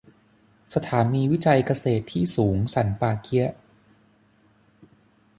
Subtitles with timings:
[0.75, 3.51] สถานีวิจัยเกษตรที่สูงสันป่าเกี๊ยะ